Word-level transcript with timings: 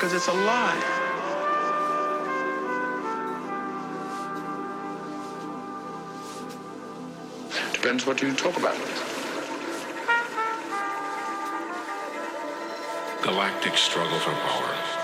Because 0.00 0.14
it's 0.14 0.28
alive. 0.28 0.82
Depends 7.74 8.06
what 8.06 8.22
you 8.22 8.32
talk 8.32 8.56
about. 8.56 8.78
Galactic 13.22 13.76
struggle 13.76 14.18
for 14.20 14.30
power. 14.30 14.99